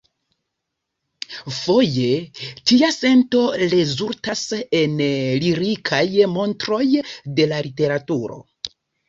[1.57, 2.15] Foje
[2.71, 3.41] tia sento
[3.75, 4.41] rezultas
[4.81, 4.97] en
[5.45, 6.03] lirikaj
[6.39, 6.83] montroj
[7.39, 8.41] de literaturo.